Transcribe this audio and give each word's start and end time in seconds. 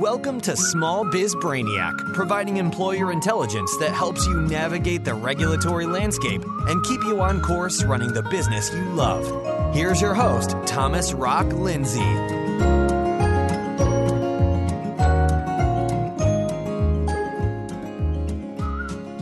Welcome 0.00 0.42
to 0.42 0.54
Small 0.54 1.10
Biz 1.10 1.34
Brainiac, 1.36 2.12
providing 2.12 2.58
employer 2.58 3.10
intelligence 3.10 3.74
that 3.78 3.92
helps 3.92 4.26
you 4.26 4.42
navigate 4.42 5.06
the 5.06 5.14
regulatory 5.14 5.86
landscape 5.86 6.44
and 6.44 6.84
keep 6.84 7.02
you 7.04 7.22
on 7.22 7.40
course 7.40 7.82
running 7.82 8.12
the 8.12 8.22
business 8.24 8.70
you 8.74 8.84
love. 8.90 9.74
Here's 9.74 9.98
your 9.98 10.12
host, 10.12 10.54
Thomas 10.66 11.14
Rock 11.14 11.46
Lindsay. 11.46 12.00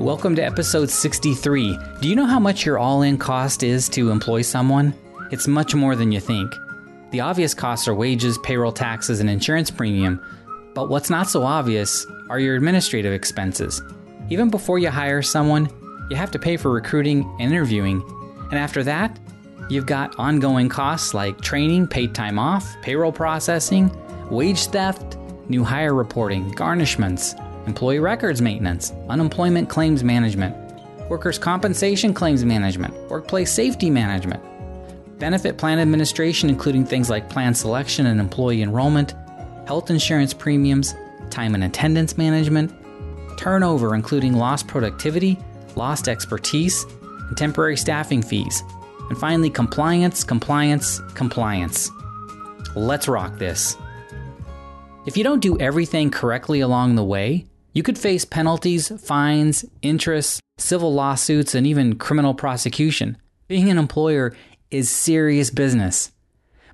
Welcome 0.00 0.34
to 0.34 0.42
episode 0.44 0.90
63. 0.90 1.78
Do 2.00 2.08
you 2.08 2.16
know 2.16 2.26
how 2.26 2.40
much 2.40 2.66
your 2.66 2.80
all 2.80 3.02
in 3.02 3.18
cost 3.18 3.62
is 3.62 3.88
to 3.90 4.10
employ 4.10 4.42
someone? 4.42 4.94
It's 5.30 5.46
much 5.46 5.76
more 5.76 5.94
than 5.94 6.10
you 6.10 6.18
think. 6.18 6.52
The 7.12 7.20
obvious 7.20 7.54
costs 7.54 7.86
are 7.86 7.94
wages, 7.94 8.36
payroll 8.38 8.72
taxes, 8.72 9.20
and 9.20 9.30
insurance 9.30 9.70
premium, 9.70 10.20
but 10.76 10.90
what's 10.90 11.08
not 11.08 11.26
so 11.26 11.42
obvious 11.42 12.06
are 12.28 12.38
your 12.38 12.54
administrative 12.54 13.14
expenses. 13.14 13.80
Even 14.28 14.50
before 14.50 14.78
you 14.78 14.90
hire 14.90 15.22
someone, 15.22 15.70
you 16.10 16.16
have 16.16 16.30
to 16.30 16.38
pay 16.38 16.58
for 16.58 16.70
recruiting 16.70 17.24
and 17.40 17.50
interviewing, 17.50 18.04
and 18.50 18.58
after 18.58 18.84
that, 18.84 19.18
you've 19.70 19.86
got 19.86 20.14
ongoing 20.18 20.68
costs 20.68 21.14
like 21.14 21.40
training, 21.40 21.86
paid 21.86 22.14
time 22.14 22.38
off, 22.38 22.76
payroll 22.82 23.10
processing, 23.10 23.90
wage 24.30 24.66
theft, 24.66 25.16
new 25.48 25.64
hire 25.64 25.94
reporting, 25.94 26.52
garnishments, 26.52 27.34
employee 27.66 27.98
records 27.98 28.42
maintenance, 28.42 28.92
unemployment 29.08 29.70
claims 29.70 30.04
management, 30.04 30.54
workers' 31.08 31.38
compensation 31.38 32.12
claims 32.12 32.44
management, 32.44 32.92
workplace 33.08 33.50
safety 33.50 33.88
management, 33.88 34.42
benefit 35.18 35.56
plan 35.56 35.78
administration, 35.78 36.50
including 36.50 36.84
things 36.84 37.08
like 37.08 37.30
plan 37.30 37.54
selection 37.54 38.04
and 38.04 38.20
employee 38.20 38.60
enrollment, 38.60 39.14
health 39.66 39.90
insurance 39.90 40.32
premiums, 40.32 40.94
time 41.30 41.54
and 41.54 41.64
attendance 41.64 42.16
management, 42.16 42.72
turnover, 43.36 43.94
including 43.94 44.32
lost 44.34 44.66
productivity, 44.66 45.38
lost 45.74 46.08
expertise, 46.08 46.84
and 47.28 47.36
temporary 47.36 47.76
staffing 47.76 48.22
fees, 48.22 48.62
and 49.08 49.18
finally, 49.18 49.50
compliance, 49.50 50.24
compliance, 50.24 51.00
compliance. 51.14 51.90
Let's 52.74 53.08
rock 53.08 53.38
this. 53.38 53.76
If 55.06 55.16
you 55.16 55.24
don't 55.24 55.40
do 55.40 55.58
everything 55.60 56.10
correctly 56.10 56.60
along 56.60 56.94
the 56.94 57.04
way, 57.04 57.46
you 57.72 57.82
could 57.82 57.98
face 57.98 58.24
penalties, 58.24 58.88
fines, 59.04 59.64
interest, 59.82 60.40
civil 60.58 60.94
lawsuits, 60.94 61.54
and 61.54 61.66
even 61.66 61.96
criminal 61.96 62.34
prosecution. 62.34 63.16
Being 63.48 63.70
an 63.70 63.78
employer 63.78 64.34
is 64.70 64.90
serious 64.90 65.50
business. 65.50 66.10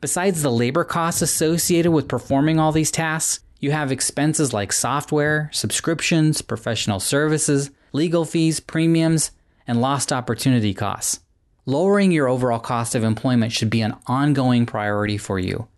Besides 0.00 0.40
the 0.40 0.50
labor 0.50 0.84
costs 0.84 1.20
associated 1.20 1.92
with 1.92 2.08
performing 2.08 2.58
all 2.58 2.72
these 2.72 2.90
tasks, 2.90 3.44
you 3.58 3.72
have 3.72 3.92
expenses 3.92 4.54
like 4.54 4.72
software, 4.72 5.50
subscriptions, 5.52 6.40
professional 6.40 7.00
services, 7.00 7.70
legal 7.92 8.24
fees, 8.24 8.60
premiums, 8.60 9.30
and 9.66 9.82
lost 9.82 10.10
opportunity 10.10 10.72
costs. 10.72 11.20
Lowering 11.66 12.12
your 12.12 12.28
overall 12.28 12.58
cost 12.58 12.94
of 12.94 13.04
employment 13.04 13.52
should 13.52 13.68
be 13.68 13.82
an 13.82 13.94
ongoing 14.06 14.64
priority 14.64 15.18
for 15.18 15.38
you. 15.38 15.68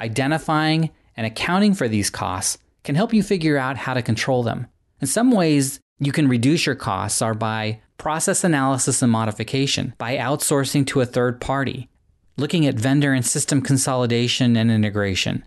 Identifying 0.00 0.90
and 1.16 1.24
accounting 1.24 1.74
for 1.74 1.86
these 1.86 2.10
costs 2.10 2.58
can 2.82 2.96
help 2.96 3.14
you 3.14 3.22
figure 3.22 3.56
out 3.56 3.76
how 3.76 3.94
to 3.94 4.02
control 4.02 4.42
them. 4.42 4.66
In 5.00 5.06
some 5.06 5.30
ways, 5.30 5.78
you 6.00 6.10
can 6.10 6.26
reduce 6.26 6.66
your 6.66 6.74
costs 6.74 7.22
are 7.22 7.34
by 7.34 7.80
process 7.98 8.42
analysis 8.42 9.00
and 9.02 9.12
modification, 9.12 9.94
by 9.98 10.16
outsourcing 10.16 10.86
to 10.88 11.02
a 11.02 11.06
third 11.06 11.40
party, 11.40 11.89
looking 12.40 12.66
at 12.66 12.74
vendor 12.74 13.12
and 13.12 13.24
system 13.24 13.60
consolidation 13.60 14.56
and 14.56 14.70
integration, 14.70 15.44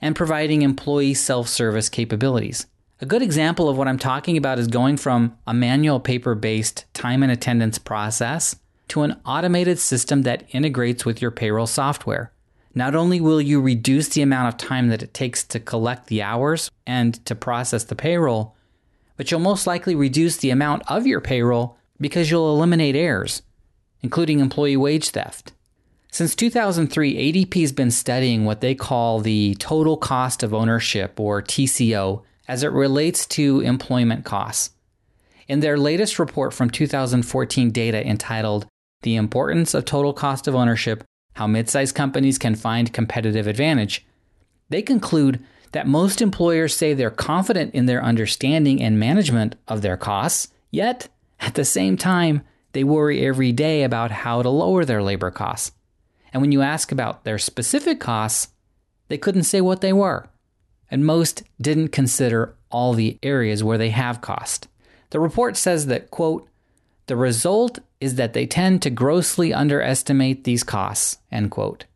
and 0.00 0.14
providing 0.14 0.62
employee 0.62 1.12
self 1.12 1.48
service 1.48 1.88
capabilities. 1.88 2.66
A 3.00 3.06
good 3.06 3.20
example 3.20 3.68
of 3.68 3.76
what 3.76 3.88
I'm 3.88 3.98
talking 3.98 4.38
about 4.38 4.58
is 4.58 4.68
going 4.68 4.96
from 4.96 5.36
a 5.46 5.52
manual 5.52 6.00
paper 6.00 6.34
based 6.34 6.86
time 6.94 7.22
and 7.22 7.30
attendance 7.30 7.78
process 7.78 8.56
to 8.88 9.02
an 9.02 9.20
automated 9.26 9.78
system 9.78 10.22
that 10.22 10.44
integrates 10.54 11.04
with 11.04 11.20
your 11.20 11.30
payroll 11.30 11.66
software. 11.66 12.32
Not 12.74 12.94
only 12.94 13.20
will 13.20 13.40
you 13.40 13.60
reduce 13.60 14.08
the 14.08 14.22
amount 14.22 14.48
of 14.48 14.56
time 14.56 14.88
that 14.88 15.02
it 15.02 15.12
takes 15.12 15.42
to 15.44 15.58
collect 15.58 16.06
the 16.06 16.22
hours 16.22 16.70
and 16.86 17.24
to 17.26 17.34
process 17.34 17.84
the 17.84 17.96
payroll, 17.96 18.54
but 19.16 19.30
you'll 19.30 19.40
most 19.40 19.66
likely 19.66 19.94
reduce 19.94 20.36
the 20.36 20.50
amount 20.50 20.82
of 20.86 21.06
your 21.06 21.20
payroll 21.20 21.78
because 21.98 22.30
you'll 22.30 22.54
eliminate 22.54 22.94
errors, 22.94 23.42
including 24.02 24.40
employee 24.40 24.76
wage 24.76 25.10
theft. 25.10 25.52
Since 26.16 26.34
2003, 26.36 27.14
ADP 27.14 27.60
has 27.60 27.72
been 27.72 27.90
studying 27.90 28.46
what 28.46 28.62
they 28.62 28.74
call 28.74 29.20
the 29.20 29.54
total 29.56 29.98
cost 29.98 30.42
of 30.42 30.54
ownership, 30.54 31.20
or 31.20 31.42
TCO, 31.42 32.22
as 32.48 32.62
it 32.62 32.72
relates 32.72 33.26
to 33.26 33.60
employment 33.60 34.24
costs. 34.24 34.70
In 35.46 35.60
their 35.60 35.76
latest 35.76 36.18
report 36.18 36.54
from 36.54 36.70
2014 36.70 37.70
data 37.70 38.02
entitled 38.02 38.66
The 39.02 39.14
Importance 39.14 39.74
of 39.74 39.84
Total 39.84 40.14
Cost 40.14 40.48
of 40.48 40.54
Ownership 40.54 41.04
How 41.34 41.46
Midsize 41.46 41.94
Companies 41.94 42.38
Can 42.38 42.54
Find 42.54 42.94
Competitive 42.94 43.46
Advantage, 43.46 44.06
they 44.70 44.80
conclude 44.80 45.44
that 45.72 45.86
most 45.86 46.22
employers 46.22 46.74
say 46.74 46.94
they're 46.94 47.10
confident 47.10 47.74
in 47.74 47.84
their 47.84 48.02
understanding 48.02 48.80
and 48.80 48.98
management 48.98 49.54
of 49.68 49.82
their 49.82 49.98
costs, 49.98 50.48
yet, 50.70 51.08
at 51.40 51.56
the 51.56 51.64
same 51.66 51.98
time, 51.98 52.40
they 52.72 52.84
worry 52.84 53.22
every 53.26 53.52
day 53.52 53.82
about 53.82 54.10
how 54.10 54.40
to 54.40 54.48
lower 54.48 54.86
their 54.86 55.02
labor 55.02 55.30
costs. 55.30 55.72
And 56.36 56.42
when 56.42 56.52
you 56.52 56.60
ask 56.60 56.92
about 56.92 57.24
their 57.24 57.38
specific 57.38 57.98
costs, 57.98 58.48
they 59.08 59.16
couldn't 59.16 59.44
say 59.44 59.62
what 59.62 59.80
they 59.80 59.94
were. 59.94 60.28
And 60.90 61.06
most 61.06 61.42
didn't 61.58 61.92
consider 61.92 62.54
all 62.70 62.92
the 62.92 63.18
areas 63.22 63.64
where 63.64 63.78
they 63.78 63.88
have 63.88 64.20
cost. 64.20 64.68
The 65.08 65.18
report 65.18 65.56
says 65.56 65.86
that, 65.86 66.10
quote, 66.10 66.46
the 67.06 67.16
result 67.16 67.78
is 68.02 68.16
that 68.16 68.34
they 68.34 68.44
tend 68.44 68.82
to 68.82 68.90
grossly 68.90 69.54
underestimate 69.54 70.44
these 70.44 70.62
costs, 70.62 71.16
end 71.32 71.52
quote. 71.52 71.86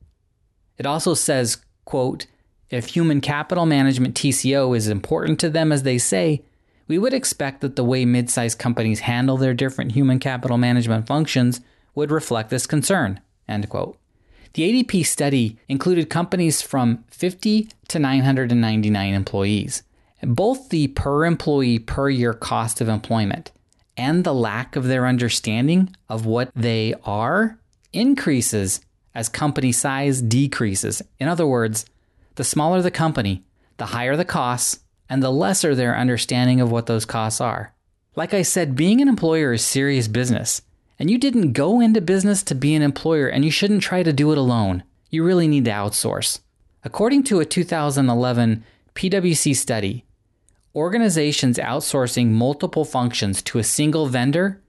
It 0.79 0.87
also 0.87 1.13
says, 1.13 1.59
quote, 1.85 2.25
if 2.71 2.87
human 2.87 3.21
capital 3.21 3.67
management 3.67 4.15
TCO 4.15 4.75
is 4.75 4.89
important 4.89 5.39
to 5.41 5.51
them 5.51 5.71
as 5.71 5.83
they 5.83 5.99
say, 5.99 6.41
we 6.89 6.97
would 6.97 7.13
expect 7.13 7.61
that 7.61 7.77
the 7.77 7.85
way 7.85 8.07
mid-sized 8.07 8.59
companies 8.59 9.01
handle 9.01 9.37
their 9.37 9.53
different 9.53 9.93
human 9.93 10.19
capital 10.19 10.57
management 10.57 11.07
functions 11.07 11.61
would 11.95 12.11
reflect 12.11 12.49
this 12.49 12.67
concern, 12.67 13.21
end 13.47 13.69
quote. 13.69 13.99
The 14.55 14.83
ADP 14.85 15.07
study 15.07 15.59
included 15.69 16.11
companies 16.11 16.61
from 16.61 17.05
50 17.11 17.69
to 17.89 17.99
999 17.99 19.15
employees. 19.15 19.83
Both 20.23 20.71
the 20.71 20.89
per 20.89 21.25
employee 21.25 21.79
per 21.79 22.11
year 22.11 22.35
cost 22.35 22.81
of 22.81 22.89
employment 22.89 23.53
and 23.97 24.25
the 24.25 24.35
lack 24.35 24.77
of 24.77 24.85
their 24.85 25.07
understanding 25.07 25.95
of 26.09 26.27
what 26.27 26.51
they 26.55 26.95
are 27.05 27.59
increases 27.93 28.81
as 29.15 29.29
company 29.29 29.73
size 29.73 30.21
decreases. 30.23 31.03
In 31.19 31.29
other 31.29 31.47
words, 31.47 31.87
the 32.37 32.45
smaller 32.45 32.83
the 32.83 32.91
company, 32.91 33.43
the 33.77 33.87
higher 33.87 34.17
the 34.17 34.25
costs, 34.25 34.81
and 35.09 35.23
the 35.23 35.31
lesser 35.31 35.75
their 35.75 35.97
understanding 35.97 36.61
of 36.61 36.71
what 36.71 36.87
those 36.87 37.05
costs 37.05 37.41
are. 37.41 37.73
Like 38.17 38.33
I 38.35 38.43
said, 38.43 38.77
being 38.77 39.01
an 39.01 39.09
employer 39.09 39.53
is 39.53 39.65
serious 39.65 40.09
business. 40.09 40.63
And 41.01 41.11
you 41.11 41.17
didn't 41.17 41.55
go 41.55 41.81
into 41.81 42.03
business 42.03 42.43
to 42.45 42.55
be 42.55 42.75
an 42.75 42.83
employer, 42.83 43.27
and 43.27 43.43
you 43.43 43.51
shouldn't 43.51 43.83
try 43.83 44.03
to 44.03 44.13
do 44.13 44.31
it 44.33 44.39
alone. 44.39 44.85
You 45.09 45.25
really 45.25 45.49
need 45.49 45.65
to 45.65 45.71
outsource. 45.71 46.41
According 46.85 47.23
to 47.25 47.41
a 47.41 47.47
2011 47.47 48.63
PwC 48.95 49.57
study, 49.57 50.05
organizations 50.75 51.57
outsourcing 51.57 52.29
multiple 52.29 52.85
functions 52.85 53.41
to 53.43 53.59
a 53.59 53.65
single 53.65 54.07
vendor 54.09 54.61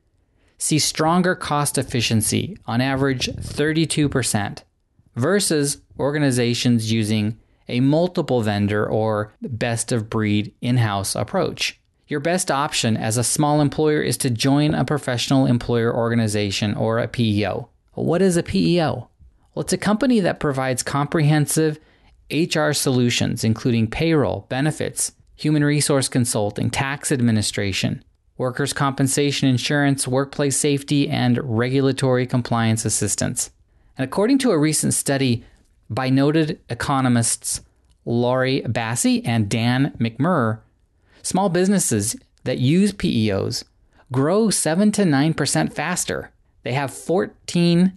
see 0.58 0.80
stronger 0.80 1.36
cost 1.36 1.78
efficiency, 1.78 2.58
on 2.66 2.80
average 2.80 3.28
32%, 3.28 4.60
versus 5.16 5.82
organizations 6.00 6.92
using 6.92 7.38
a 7.68 7.82
multiple 7.82 8.42
vendor 8.42 8.88
or 8.88 9.34
best 9.42 9.92
of 9.92 10.10
breed 10.10 10.54
in 10.62 10.78
house 10.78 11.14
approach. 11.16 11.81
Your 12.12 12.20
best 12.20 12.52
option 12.52 12.98
as 12.98 13.16
a 13.16 13.24
small 13.24 13.62
employer 13.62 14.02
is 14.02 14.18
to 14.18 14.30
join 14.30 14.74
a 14.74 14.84
professional 14.84 15.46
employer 15.46 15.96
organization 15.96 16.76
or 16.76 17.00
a 17.00 17.08
PEO. 17.08 17.70
What 17.94 18.22
is 18.22 18.36
a 18.36 18.44
PEO? 18.44 19.08
Well, 19.56 19.64
it's 19.64 19.72
a 19.72 19.78
company 19.78 20.20
that 20.20 20.42
provides 20.42 20.84
comprehensive 20.84 21.80
HR 22.30 22.74
solutions, 22.74 23.46
including 23.46 23.88
payroll, 23.88 24.46
benefits, 24.50 25.14
human 25.38 25.64
resource 25.64 26.10
consulting, 26.10 26.70
tax 26.70 27.14
administration, 27.14 28.04
workers' 28.38 28.74
compensation 28.74 29.48
insurance, 29.48 30.06
workplace 30.06 30.58
safety, 30.58 31.08
and 31.08 31.40
regulatory 31.42 32.28
compliance 32.28 32.84
assistance. 32.84 33.52
And 33.98 34.04
according 34.04 34.40
to 34.40 34.52
a 34.52 34.60
recent 34.60 34.94
study 34.94 35.46
by 35.90 36.10
noted 36.10 36.60
economists 36.70 37.62
Laurie 38.04 38.64
Bassi 38.64 39.24
and 39.24 39.48
Dan 39.48 39.96
McMurrer, 39.98 40.60
Small 41.24 41.50
businesses 41.50 42.16
that 42.44 42.58
use 42.58 42.92
PEOs 42.92 43.64
grow 44.12 44.50
7 44.50 44.92
to 44.94 45.04
9% 45.04 45.74
faster. 45.74 46.32
They 46.64 46.74
have 46.74 46.92
14% 46.92 47.92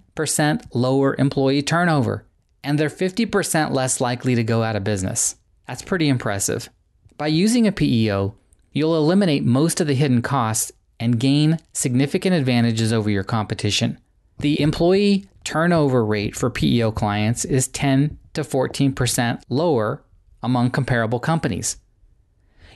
lower 0.73 1.17
employee 1.19 1.63
turnover, 1.63 2.25
and 2.63 2.79
they're 2.79 2.89
50% 2.89 3.73
less 3.73 4.01
likely 4.01 4.35
to 4.35 4.45
go 4.45 4.63
out 4.63 4.77
of 4.77 4.85
business. 4.85 5.37
That's 5.67 5.83
pretty 5.83 6.09
impressive. 6.09 6.69
By 7.17 7.29
using 7.29 7.67
a 7.67 7.73
PEO, 7.73 8.35
you'll 8.73 8.97
eliminate 8.97 9.45
most 9.45 9.81
of 9.81 9.87
the 9.87 9.95
hidden 9.95 10.23
costs 10.23 10.73
and 11.01 11.21
gain 11.21 11.59
significant 11.73 12.35
advantages 12.35 12.93
over 12.93 13.11
your 13.11 13.25
competition. 13.25 13.99
The 14.39 14.61
employee 14.61 15.27
turnover 15.45 16.05
rate 16.05 16.37
for 16.37 16.51
PEO 16.51 16.93
clients 16.93 17.45
is 17.45 17.69
10 17.69 18.19
to 18.35 18.43
14% 18.43 19.43
lower 19.49 20.03
among 20.43 20.71
comparable 20.71 21.21
companies. 21.21 21.77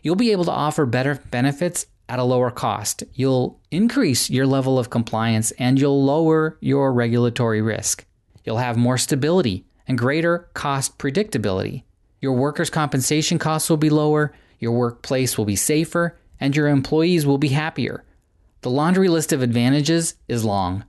You'll 0.02 0.16
be 0.16 0.32
able 0.32 0.44
to 0.44 0.50
offer 0.50 0.86
better 0.86 1.20
benefits 1.30 1.86
at 2.08 2.18
a 2.18 2.24
lower 2.24 2.50
cost. 2.50 3.04
You'll 3.12 3.60
increase 3.70 4.30
your 4.30 4.46
level 4.46 4.78
of 4.78 4.90
compliance 4.90 5.50
and 5.52 5.78
you'll 5.78 6.04
lower 6.04 6.56
your 6.60 6.92
regulatory 6.92 7.60
risk. 7.60 8.06
You'll 8.44 8.58
have 8.58 8.76
more 8.76 8.98
stability 8.98 9.66
and 9.86 9.98
greater 9.98 10.48
cost 10.54 10.98
predictability. 10.98 11.82
Your 12.20 12.32
workers' 12.32 12.70
compensation 12.70 13.38
costs 13.38 13.70
will 13.70 13.76
be 13.76 13.90
lower, 13.90 14.32
your 14.58 14.72
workplace 14.72 15.38
will 15.38 15.44
be 15.44 15.56
safer, 15.56 16.18
and 16.40 16.56
your 16.56 16.68
employees 16.68 17.26
will 17.26 17.38
be 17.38 17.48
happier. 17.48 18.04
The 18.62 18.70
laundry 18.70 19.08
list 19.08 19.32
of 19.32 19.42
advantages 19.42 20.14
is 20.26 20.44
long. 20.44 20.84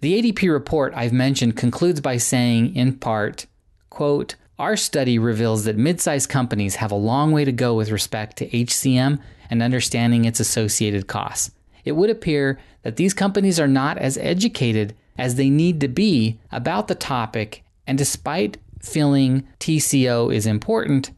The 0.00 0.20
ADP 0.20 0.50
report 0.50 0.92
I've 0.96 1.12
mentioned 1.12 1.56
concludes 1.56 2.00
by 2.00 2.16
saying, 2.16 2.74
in 2.74 2.94
part, 2.98 3.46
quote, 3.90 4.34
our 4.58 4.76
study 4.76 5.18
reveals 5.18 5.64
that 5.64 5.76
mid 5.76 6.00
sized 6.00 6.28
companies 6.28 6.76
have 6.76 6.92
a 6.92 6.96
long 6.96 7.32
way 7.32 7.44
to 7.44 7.52
go 7.52 7.74
with 7.74 7.90
respect 7.90 8.36
to 8.38 8.48
HCM 8.48 9.18
and 9.50 9.62
understanding 9.62 10.24
its 10.24 10.40
associated 10.40 11.06
costs. 11.06 11.50
It 11.84 11.92
would 11.92 12.10
appear 12.10 12.58
that 12.82 12.96
these 12.96 13.14
companies 13.14 13.58
are 13.58 13.68
not 13.68 13.98
as 13.98 14.18
educated 14.18 14.94
as 15.18 15.34
they 15.34 15.50
need 15.50 15.80
to 15.80 15.88
be 15.88 16.38
about 16.50 16.88
the 16.88 16.94
topic, 16.94 17.64
and 17.86 17.98
despite 17.98 18.58
feeling 18.80 19.46
TCO 19.58 20.32
is 20.34 20.46
important, 20.46 21.10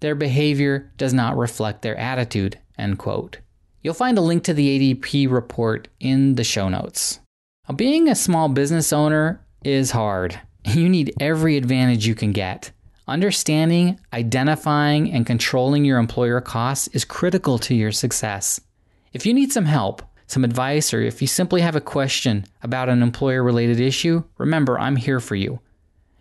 their 0.00 0.14
behavior 0.14 0.90
does 0.96 1.12
not 1.12 1.36
reflect 1.36 1.82
their 1.82 1.96
attitude. 1.96 2.58
End 2.78 2.98
quote. 2.98 3.38
You'll 3.82 3.94
find 3.94 4.16
a 4.16 4.22
link 4.22 4.44
to 4.44 4.54
the 4.54 4.94
ADP 4.94 5.30
report 5.30 5.88
in 6.00 6.36
the 6.36 6.44
show 6.44 6.68
notes. 6.68 7.20
Being 7.74 8.08
a 8.08 8.14
small 8.14 8.48
business 8.48 8.92
owner 8.92 9.44
is 9.64 9.90
hard. 9.90 10.40
You 10.64 10.88
need 10.88 11.12
every 11.18 11.56
advantage 11.56 12.06
you 12.06 12.14
can 12.14 12.30
get. 12.30 12.70
Understanding, 13.12 14.00
identifying, 14.14 15.12
and 15.12 15.26
controlling 15.26 15.84
your 15.84 15.98
employer 15.98 16.40
costs 16.40 16.88
is 16.94 17.04
critical 17.04 17.58
to 17.58 17.74
your 17.74 17.92
success. 17.92 18.58
If 19.12 19.26
you 19.26 19.34
need 19.34 19.52
some 19.52 19.66
help, 19.66 20.00
some 20.26 20.44
advice, 20.44 20.94
or 20.94 21.02
if 21.02 21.20
you 21.20 21.28
simply 21.28 21.60
have 21.60 21.76
a 21.76 21.80
question 21.82 22.46
about 22.62 22.88
an 22.88 23.02
employer 23.02 23.42
related 23.42 23.80
issue, 23.80 24.24
remember 24.38 24.78
I'm 24.78 24.96
here 24.96 25.20
for 25.20 25.34
you. 25.34 25.60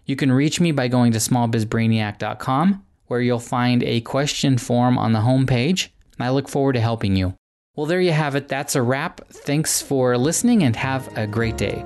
You 0.05 0.17
can 0.17 0.33
reach 0.33 0.59
me 0.59 0.73
by 0.73 0.89
going 0.89 1.13
to 1.13 1.19
smallbizbrainiac.com, 1.19 2.85
where 3.05 3.21
you'll 3.21 3.39
find 3.39 3.83
a 3.83 4.01
question 4.01 4.57
form 4.57 4.97
on 4.97 5.13
the 5.13 5.19
homepage. 5.19 5.87
I 6.19 6.29
look 6.31 6.49
forward 6.49 6.73
to 6.73 6.81
helping 6.81 7.15
you. 7.15 7.35
Well, 7.73 7.85
there 7.85 8.01
you 8.01 8.11
have 8.11 8.35
it. 8.35 8.49
That's 8.49 8.75
a 8.75 8.81
wrap. 8.81 9.21
Thanks 9.29 9.81
for 9.81 10.17
listening 10.17 10.61
and 10.63 10.75
have 10.75 11.07
a 11.17 11.25
great 11.25 11.55
day. 11.55 11.85